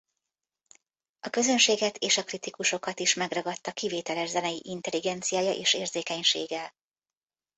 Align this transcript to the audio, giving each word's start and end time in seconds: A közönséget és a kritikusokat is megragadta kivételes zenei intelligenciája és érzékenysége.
A 1.19 1.29
közönséget 1.29 1.97
és 1.97 2.17
a 2.17 2.23
kritikusokat 2.23 2.99
is 2.99 3.13
megragadta 3.13 3.71
kivételes 3.71 4.29
zenei 4.29 4.61
intelligenciája 4.63 5.53
és 5.53 5.73
érzékenysége. 5.73 6.75